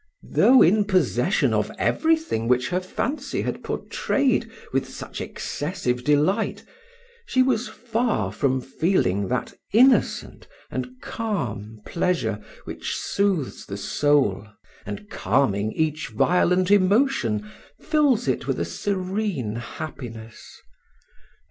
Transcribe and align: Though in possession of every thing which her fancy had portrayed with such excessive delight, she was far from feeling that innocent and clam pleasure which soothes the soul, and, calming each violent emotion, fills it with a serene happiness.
Though 0.31 0.63
in 0.63 0.85
possession 0.85 1.53
of 1.53 1.71
every 1.77 2.15
thing 2.15 2.47
which 2.47 2.69
her 2.69 2.79
fancy 2.79 3.43
had 3.43 3.63
portrayed 3.63 4.49
with 4.73 4.89
such 4.89 5.21
excessive 5.21 6.03
delight, 6.03 6.63
she 7.27 7.43
was 7.43 7.67
far 7.67 8.31
from 8.31 8.61
feeling 8.61 9.27
that 9.27 9.53
innocent 9.73 10.47
and 10.71 10.99
clam 11.03 11.81
pleasure 11.85 12.39
which 12.63 12.95
soothes 12.95 13.67
the 13.67 13.77
soul, 13.77 14.47
and, 14.87 15.07
calming 15.11 15.71
each 15.73 16.07
violent 16.07 16.71
emotion, 16.71 17.47
fills 17.79 18.27
it 18.27 18.47
with 18.47 18.59
a 18.59 18.65
serene 18.65 19.57
happiness. 19.57 20.59